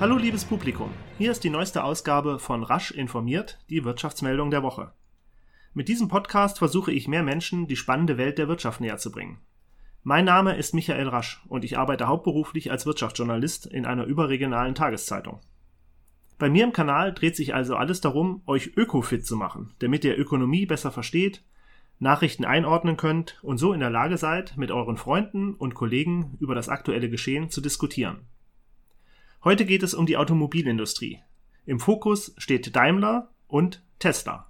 Hallo 0.00 0.16
liebes 0.16 0.46
Publikum, 0.46 0.88
hier 1.18 1.30
ist 1.30 1.44
die 1.44 1.50
neueste 1.50 1.84
Ausgabe 1.84 2.38
von 2.38 2.62
Rasch 2.62 2.90
informiert, 2.90 3.58
die 3.68 3.84
Wirtschaftsmeldung 3.84 4.50
der 4.50 4.62
Woche. 4.62 4.94
Mit 5.74 5.88
diesem 5.88 6.08
Podcast 6.08 6.58
versuche 6.58 6.90
ich 6.90 7.06
mehr 7.06 7.22
Menschen 7.22 7.66
die 7.66 7.76
spannende 7.76 8.16
Welt 8.16 8.38
der 8.38 8.48
Wirtschaft 8.48 8.80
näher 8.80 8.96
zu 8.96 9.12
bringen. 9.12 9.42
Mein 10.02 10.24
Name 10.24 10.56
ist 10.56 10.72
Michael 10.72 11.08
Rasch 11.08 11.44
und 11.48 11.66
ich 11.66 11.76
arbeite 11.76 12.08
hauptberuflich 12.08 12.70
als 12.70 12.86
Wirtschaftsjournalist 12.86 13.66
in 13.66 13.84
einer 13.84 14.06
überregionalen 14.06 14.74
Tageszeitung. 14.74 15.40
Bei 16.38 16.48
mir 16.48 16.64
im 16.64 16.72
Kanal 16.72 17.12
dreht 17.12 17.36
sich 17.36 17.54
also 17.54 17.76
alles 17.76 18.00
darum, 18.00 18.40
euch 18.46 18.78
ökofit 18.78 19.26
zu 19.26 19.36
machen, 19.36 19.74
damit 19.80 20.02
ihr 20.06 20.18
Ökonomie 20.18 20.64
besser 20.64 20.92
versteht, 20.92 21.44
Nachrichten 21.98 22.46
einordnen 22.46 22.96
könnt 22.96 23.38
und 23.42 23.58
so 23.58 23.74
in 23.74 23.80
der 23.80 23.90
Lage 23.90 24.16
seid, 24.16 24.56
mit 24.56 24.70
euren 24.70 24.96
Freunden 24.96 25.52
und 25.52 25.74
Kollegen 25.74 26.38
über 26.40 26.54
das 26.54 26.70
aktuelle 26.70 27.10
Geschehen 27.10 27.50
zu 27.50 27.60
diskutieren. 27.60 28.20
Heute 29.42 29.64
geht 29.64 29.82
es 29.82 29.94
um 29.94 30.04
die 30.04 30.18
Automobilindustrie. 30.18 31.20
Im 31.64 31.80
Fokus 31.80 32.34
steht 32.36 32.76
Daimler 32.76 33.30
und 33.46 33.82
Tesla. 33.98 34.48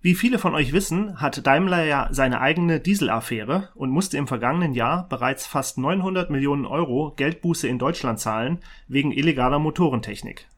Wie 0.00 0.14
viele 0.14 0.38
von 0.38 0.54
euch 0.54 0.72
wissen, 0.72 1.20
hat 1.20 1.46
Daimler 1.46 1.84
ja 1.84 2.08
seine 2.10 2.40
eigene 2.40 2.80
Dieselaffäre 2.80 3.68
und 3.74 3.90
musste 3.90 4.16
im 4.16 4.26
vergangenen 4.26 4.72
Jahr 4.72 5.06
bereits 5.10 5.46
fast 5.46 5.76
900 5.76 6.30
Millionen 6.30 6.64
Euro 6.64 7.12
Geldbuße 7.14 7.68
in 7.68 7.78
Deutschland 7.78 8.18
zahlen 8.18 8.60
wegen 8.88 9.12
illegaler 9.12 9.58
Motorentechnik. 9.58 10.48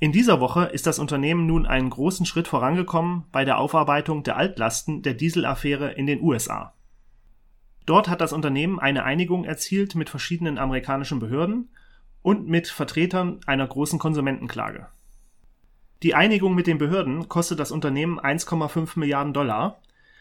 In 0.00 0.10
dieser 0.10 0.40
Woche 0.40 0.64
ist 0.64 0.88
das 0.88 0.98
Unternehmen 0.98 1.46
nun 1.46 1.64
einen 1.64 1.90
großen 1.90 2.26
Schritt 2.26 2.48
vorangekommen 2.48 3.22
bei 3.30 3.44
der 3.44 3.58
Aufarbeitung 3.58 4.24
der 4.24 4.36
Altlasten 4.36 5.02
der 5.02 5.14
Dieselaffäre 5.14 5.92
in 5.92 6.06
den 6.06 6.20
USA. 6.20 6.74
Dort 7.86 8.08
hat 8.08 8.20
das 8.20 8.32
Unternehmen 8.32 8.80
eine 8.80 9.04
Einigung 9.04 9.44
erzielt 9.44 9.94
mit 9.94 10.10
verschiedenen 10.10 10.58
amerikanischen 10.58 11.20
Behörden 11.20 11.68
und 12.22 12.48
mit 12.48 12.68
Vertretern 12.68 13.40
einer 13.46 13.66
großen 13.66 13.98
Konsumentenklage. 13.98 14.86
Die 16.02 16.14
Einigung 16.14 16.54
mit 16.54 16.66
den 16.66 16.78
Behörden 16.78 17.28
kostet 17.28 17.60
das 17.60 17.70
Unternehmen 17.70 18.18
1,5 18.18 18.98
Milliarden 18.98 19.32
Dollar 19.32 19.80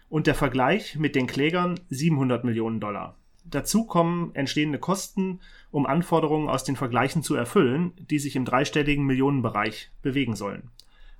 und 0.10 0.28
der 0.28 0.36
Vergleich 0.36 0.98
mit 0.98 1.16
den 1.16 1.26
Klägern 1.26 1.80
700 1.90 2.44
Millionen 2.44 2.80
Dollar. 2.80 3.16
Dazu 3.46 3.86
kommen 3.86 4.36
entstehende 4.36 4.78
Kosten, 4.78 5.40
um 5.72 5.86
Anforderungen 5.88 6.50
aus 6.50 6.64
den 6.64 6.76
Vergleichen 6.76 7.24
zu 7.24 7.34
erfüllen, 7.34 7.94
die 7.98 8.20
sich 8.20 8.36
im 8.36 8.46
dreistelligen 8.46 9.06
Millionenbereich 9.06 9.90
bewegen 10.02 10.36
sollen. 10.36 10.70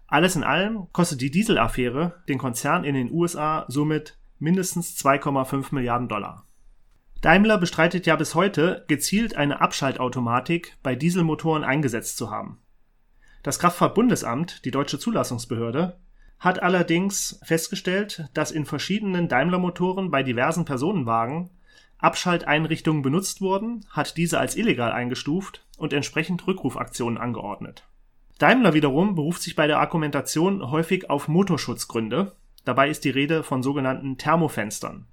Alles 0.08 0.36
in 0.36 0.44
allem 0.44 0.88
kostet 0.92 1.22
die 1.22 1.32
Dieselaffäre 1.32 2.22
den 2.28 2.38
Konzern 2.38 2.84
in 2.84 2.96
den 2.96 3.12
USA 3.12 3.66
somit 3.68 4.18
mindestens 4.40 4.98
2,5 5.04 5.74
Milliarden 5.74 6.10
Dollar. 6.10 6.46
Daimler 7.22 7.60
bestreitet 7.60 8.08
ja 8.08 8.16
bis 8.16 8.34
heute, 8.34 8.84
gezielt 8.88 9.36
eine 9.36 9.62
Abschaltautomatik 9.62 10.78
bei 10.82 10.96
Dieselmotoren 10.96 11.64
eingesetzt 11.64 12.18
zu 12.18 12.32
haben. 12.32 12.60
Das 13.44 13.60
Kraftfahrtbundesamt, 13.60 14.66
die 14.66 14.72
deutsche 14.72 14.98
Zulassungsbehörde, 14.98 16.00
hat 16.40 16.64
allerdings 16.64 17.40
festgestellt, 17.44 18.28
dass 18.34 18.50
in 18.50 18.66
verschiedenen 18.66 19.28
Daimler-Motoren 19.28 20.10
bei 20.10 20.24
diversen 20.24 20.66
Personenwagen 20.66 21.52
Abschalteinrichtungen 22.00 23.04
benutzt 23.04 23.42
wurden, 23.42 23.86
hat 23.92 24.18
diese 24.18 24.40
als 24.40 24.56
illegal 24.56 24.92
eingestuft 24.92 25.64
und 25.78 25.94
entsprechend 25.94 26.48
Rückrufaktionen 26.48 27.20
angeordnet. 27.20 27.88
Daimler 28.40 28.74
wiederum 28.74 29.14
beruft 29.14 29.44
sich 29.44 29.56
bei 29.56 29.68
der 29.68 29.80
Argumentation 29.80 30.72
häufig 30.72 31.12
auf 31.12 31.28
Motorschutzgründe, 31.28 32.36
dabei 32.66 32.90
ist 32.90 33.06
die 33.06 33.12
Rede 33.12 33.44
von 33.44 33.62
sogenannten 33.62 34.18
Thermofenstern. 34.18 35.06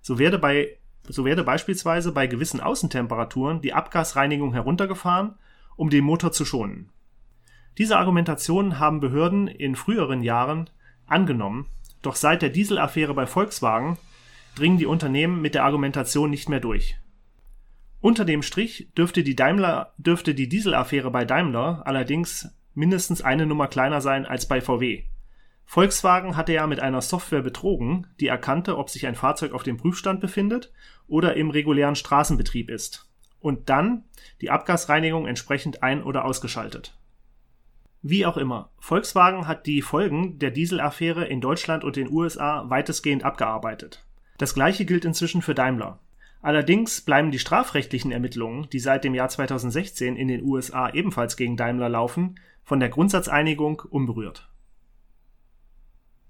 So 0.00 0.18
werde, 0.18 0.40
bei, 0.40 0.78
so 1.08 1.24
werde 1.24 1.44
beispielsweise 1.44 2.12
bei 2.12 2.26
gewissen 2.26 2.60
Außentemperaturen 2.60 3.60
die 3.60 3.72
Abgasreinigung 3.72 4.52
heruntergefahren, 4.52 5.34
um 5.76 5.90
den 5.90 6.04
Motor 6.04 6.32
zu 6.32 6.44
schonen. 6.44 6.90
Diese 7.78 7.96
Argumentationen 7.96 8.78
haben 8.78 9.00
Behörden 9.00 9.48
in 9.48 9.76
früheren 9.76 10.22
Jahren 10.22 10.70
angenommen, 11.06 11.66
doch 12.02 12.16
seit 12.16 12.42
der 12.42 12.50
Dieselaffäre 12.50 13.14
bei 13.14 13.26
Volkswagen 13.26 13.98
dringen 14.54 14.78
die 14.78 14.86
Unternehmen 14.86 15.40
mit 15.40 15.54
der 15.54 15.64
Argumentation 15.64 16.30
nicht 16.30 16.48
mehr 16.48 16.60
durch. 16.60 16.96
Unter 18.00 18.24
dem 18.24 18.42
Strich 18.42 18.88
dürfte 18.96 19.22
die, 19.22 19.36
Daimler, 19.36 19.92
dürfte 19.96 20.34
die 20.34 20.48
Dieselaffäre 20.48 21.10
bei 21.10 21.24
Daimler 21.24 21.82
allerdings 21.84 22.48
mindestens 22.74 23.22
eine 23.22 23.46
Nummer 23.46 23.68
kleiner 23.68 24.00
sein 24.00 24.26
als 24.26 24.46
bei 24.46 24.60
VW. 24.60 25.04
Volkswagen 25.64 26.36
hatte 26.36 26.52
ja 26.52 26.66
mit 26.66 26.80
einer 26.80 27.00
Software 27.00 27.42
betrogen, 27.42 28.06
die 28.20 28.26
erkannte, 28.26 28.76
ob 28.76 28.90
sich 28.90 29.06
ein 29.06 29.14
Fahrzeug 29.14 29.52
auf 29.52 29.62
dem 29.62 29.76
Prüfstand 29.76 30.20
befindet 30.20 30.72
oder 31.08 31.34
im 31.34 31.50
regulären 31.50 31.96
Straßenbetrieb 31.96 32.70
ist, 32.70 33.08
und 33.40 33.70
dann 33.70 34.04
die 34.40 34.50
Abgasreinigung 34.50 35.26
entsprechend 35.26 35.82
ein- 35.82 36.02
oder 36.02 36.24
ausgeschaltet. 36.24 36.98
Wie 38.02 38.26
auch 38.26 38.36
immer, 38.36 38.70
Volkswagen 38.80 39.46
hat 39.46 39.66
die 39.66 39.80
Folgen 39.80 40.38
der 40.40 40.50
Dieselaffäre 40.50 41.24
in 41.24 41.40
Deutschland 41.40 41.84
und 41.84 41.94
den 41.94 42.10
USA 42.10 42.68
weitestgehend 42.68 43.22
abgearbeitet. 43.22 44.04
Das 44.38 44.54
gleiche 44.54 44.84
gilt 44.84 45.04
inzwischen 45.04 45.40
für 45.40 45.54
Daimler. 45.54 46.00
Allerdings 46.42 47.00
bleiben 47.00 47.30
die 47.30 47.38
strafrechtlichen 47.38 48.10
Ermittlungen, 48.10 48.68
die 48.70 48.80
seit 48.80 49.04
dem 49.04 49.14
Jahr 49.14 49.28
2016 49.28 50.16
in 50.16 50.26
den 50.26 50.42
USA 50.42 50.90
ebenfalls 50.90 51.36
gegen 51.36 51.56
Daimler 51.56 51.88
laufen, 51.88 52.40
von 52.64 52.80
der 52.80 52.88
Grundsatzeinigung 52.88 53.80
unberührt. 53.88 54.51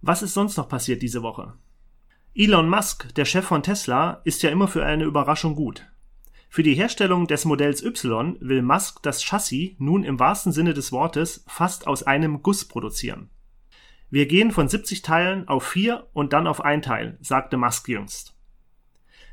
Was 0.05 0.21
ist 0.21 0.35
sonst 0.35 0.57
noch 0.57 0.69
passiert 0.69 1.01
diese 1.01 1.23
Woche? 1.23 1.55
Elon 2.35 2.69
Musk, 2.69 3.15
der 3.15 3.25
Chef 3.25 3.45
von 3.45 3.63
Tesla, 3.63 4.21
ist 4.25 4.43
ja 4.43 4.51
immer 4.51 4.67
für 4.67 4.85
eine 4.85 5.05
Überraschung 5.05 5.55
gut. 5.55 5.87
Für 6.49 6.65
die 6.65 6.75
Herstellung 6.75 7.29
des 7.29 7.45
Modells 7.45 7.85
Y 7.85 8.37
will 8.41 8.63
Musk 8.63 9.01
das 9.05 9.23
Chassis 9.23 9.77
nun 9.79 10.03
im 10.03 10.19
wahrsten 10.19 10.51
Sinne 10.51 10.75
des 10.75 10.91
Wortes 10.91 11.45
fast 11.47 11.87
aus 11.87 12.03
einem 12.03 12.43
Guss 12.43 12.65
produzieren. 12.65 13.31
Wir 14.11 14.27
gehen 14.27 14.51
von 14.51 14.69
70 14.69 15.03
Teilen 15.03 15.47
auf 15.47 15.69
vier 15.69 16.09
und 16.15 16.33
dann 16.33 16.49
auf 16.49 16.65
ein 16.65 16.83
Teil, 16.83 17.17
sagte 17.21 17.57
Musk 17.57 17.87
jüngst. 17.87 18.35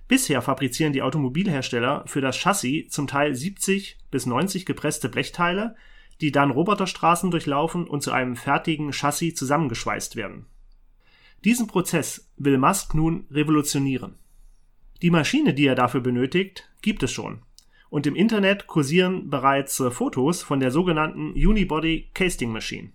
Bisher 0.07 0.44
fabrizieren 0.44 0.94
die 0.94 1.01
Automobilhersteller 1.01 2.03
für 2.06 2.22
das 2.22 2.38
Chassis 2.38 2.90
zum 2.90 3.07
Teil 3.07 3.34
70 3.34 3.97
bis 4.12 4.28
90 4.28 4.68
gepresste 4.68 5.09
Blechteile, 5.09 5.75
die 6.22 6.31
dann 6.31 6.51
Roboterstraßen 6.51 7.31
durchlaufen 7.31 7.88
und 7.88 8.03
zu 8.03 8.12
einem 8.12 8.36
fertigen 8.36 8.91
Chassis 8.94 9.34
zusammengeschweißt 9.34 10.16
werden. 10.16 10.46
Diesen 11.46 11.68
Prozess 11.68 12.30
will 12.38 12.58
Musk 12.58 12.94
nun 12.94 13.26
revolutionieren. 13.32 14.16
Die 15.02 15.12
Maschine, 15.12 15.54
die 15.54 15.66
er 15.66 15.76
dafür 15.76 16.02
benötigt, 16.02 16.70
gibt 16.82 17.02
es 17.04 17.12
schon. 17.12 17.44
Und 17.90 18.06
im 18.06 18.16
Internet 18.16 18.68
kursieren 18.68 19.30
bereits 19.30 19.80
äh, 19.80 19.90
Fotos 19.90 20.44
von 20.44 20.60
der 20.60 20.72
sogenannten 20.72 21.32
Unibody 21.32 22.10
Casting 22.14 22.52
Machine. 22.52 22.92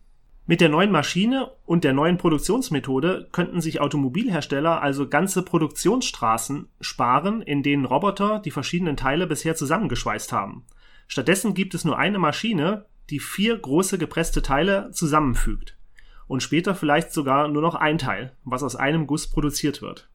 Mit 0.47 0.61
der 0.61 0.69
neuen 0.69 0.91
Maschine 0.91 1.51
und 1.65 1.85
der 1.85 1.95
neuen 1.95 2.19
Produktionsmethode 2.19 3.29
könnten 3.33 3.63
sich 3.63 3.81
Automobilhersteller 3.81 4.83
also 4.83 5.09
ganze 5.09 5.43
Produktionsstraßen 5.43 6.69
sparen, 6.83 7.41
in 7.41 7.63
denen 7.63 7.87
Roboter 7.87 8.41
die 8.41 8.51
verschiedenen 8.51 8.99
Teile 8.99 9.27
bisher 9.27 9.57
zusammengeschweißt 9.57 10.33
haben. 10.33 10.67
Stattdessen 11.09 11.55
gibt 11.55 11.75
es 11.75 11.87
nur 11.87 11.97
eine 11.97 12.19
Maschine, 12.19 12.85
die 13.09 13.21
vier 13.21 13.57
große 13.57 13.97
gepresste 13.97 14.43
Teile 14.43 14.91
zusammenfügt. 14.93 15.79
Und 16.27 16.43
später 16.43 16.75
vielleicht 16.75 17.13
sogar 17.13 17.49
nur 17.49 17.63
noch 17.63 17.75
ein 17.75 17.99
Teil, 17.99 18.37
was 18.45 18.63
aus 18.63 18.77
einem 18.77 19.07
Guss 19.07 19.29
produziert 19.29 19.83
wird. 19.83 20.09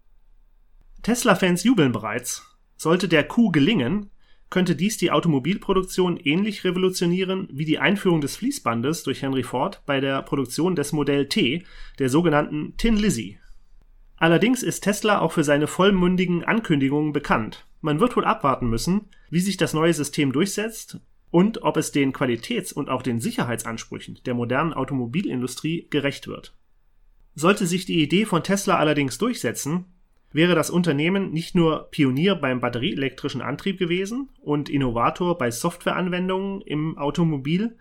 Tesla-Fans 1.03 1.63
jubeln 1.63 1.91
bereits. 1.91 2.45
Sollte 2.75 3.07
der 3.07 3.23
Coup 3.23 3.51
gelingen, 3.53 4.09
könnte 4.49 4.75
dies 4.75 4.97
die 4.97 5.11
Automobilproduktion 5.11 6.17
ähnlich 6.17 6.63
revolutionieren 6.63 7.47
wie 7.51 7.65
die 7.65 7.79
Einführung 7.79 8.21
des 8.21 8.37
Fließbandes 8.37 9.03
durch 9.03 9.21
Henry 9.21 9.43
Ford 9.43 9.83
bei 9.85 9.99
der 9.99 10.21
Produktion 10.23 10.75
des 10.75 10.91
Modell 10.91 11.27
T, 11.27 11.65
der 11.99 12.09
sogenannten 12.09 12.75
Tin 12.77 12.97
Lizzy. 12.97 13.39
Allerdings 14.17 14.63
ist 14.63 14.81
Tesla 14.81 15.19
auch 15.19 15.31
für 15.31 15.43
seine 15.43 15.67
vollmündigen 15.67 16.43
Ankündigungen 16.43 17.13
bekannt. 17.13 17.65
Man 17.81 17.99
wird 17.99 18.15
wohl 18.17 18.25
abwarten 18.25 18.69
müssen, 18.69 19.09
wie 19.29 19.39
sich 19.39 19.55
das 19.55 19.73
neue 19.73 19.93
System 19.93 20.33
durchsetzt 20.33 20.99
und 21.31 21.63
ob 21.63 21.77
es 21.77 21.91
den 21.91 22.13
Qualitäts- 22.13 22.73
und 22.73 22.89
auch 22.89 23.01
den 23.01 23.19
Sicherheitsansprüchen 23.19 24.19
der 24.25 24.33
modernen 24.33 24.73
Automobilindustrie 24.73 25.87
gerecht 25.89 26.27
wird. 26.27 26.55
Sollte 27.35 27.67
sich 27.67 27.85
die 27.85 28.01
Idee 28.01 28.25
von 28.25 28.43
Tesla 28.43 28.77
allerdings 28.77 29.17
durchsetzen, 29.17 29.85
wäre 30.31 30.55
das 30.55 30.69
Unternehmen 30.69 31.31
nicht 31.31 31.55
nur 31.55 31.89
Pionier 31.91 32.35
beim 32.35 32.59
batterieelektrischen 32.59 33.41
Antrieb 33.41 33.79
gewesen 33.79 34.29
und 34.41 34.69
Innovator 34.69 35.37
bei 35.37 35.51
Softwareanwendungen 35.51 36.61
im 36.61 36.97
Automobil, 36.97 37.77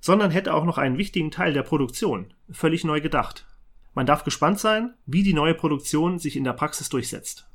sondern 0.00 0.30
hätte 0.30 0.54
auch 0.54 0.64
noch 0.64 0.78
einen 0.78 0.98
wichtigen 0.98 1.30
Teil 1.30 1.52
der 1.52 1.62
Produktion 1.62 2.32
völlig 2.50 2.84
neu 2.84 3.00
gedacht. 3.00 3.46
Man 3.94 4.06
darf 4.06 4.22
gespannt 4.22 4.60
sein, 4.60 4.94
wie 5.06 5.22
die 5.22 5.34
neue 5.34 5.54
Produktion 5.54 6.18
sich 6.18 6.36
in 6.36 6.44
der 6.44 6.52
Praxis 6.52 6.88
durchsetzt. 6.88 7.48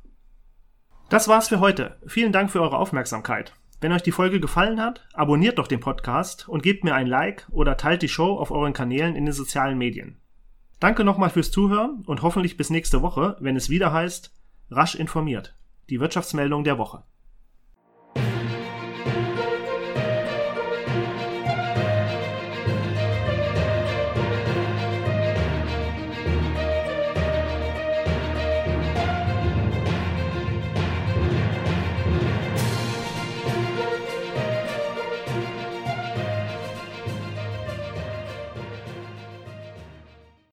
Das 1.08 1.28
war's 1.28 1.48
für 1.48 1.60
heute. 1.60 1.96
Vielen 2.06 2.32
Dank 2.32 2.50
für 2.50 2.60
eure 2.60 2.78
Aufmerksamkeit. 2.78 3.54
Wenn 3.84 3.92
euch 3.92 4.02
die 4.02 4.12
Folge 4.12 4.40
gefallen 4.40 4.80
hat, 4.80 5.06
abonniert 5.12 5.58
doch 5.58 5.68
den 5.68 5.80
Podcast 5.80 6.48
und 6.48 6.62
gebt 6.62 6.84
mir 6.84 6.94
ein 6.94 7.06
Like 7.06 7.46
oder 7.50 7.76
teilt 7.76 8.00
die 8.00 8.08
Show 8.08 8.38
auf 8.38 8.50
euren 8.50 8.72
Kanälen 8.72 9.14
in 9.14 9.26
den 9.26 9.34
sozialen 9.34 9.76
Medien. 9.76 10.16
Danke 10.80 11.04
nochmal 11.04 11.28
fürs 11.28 11.50
Zuhören 11.50 12.02
und 12.06 12.22
hoffentlich 12.22 12.56
bis 12.56 12.70
nächste 12.70 13.02
Woche, 13.02 13.36
wenn 13.40 13.56
es 13.56 13.68
wieder 13.68 13.92
heißt, 13.92 14.32
rasch 14.70 14.94
informiert. 14.94 15.54
Die 15.90 16.00
Wirtschaftsmeldung 16.00 16.64
der 16.64 16.78
Woche. 16.78 17.02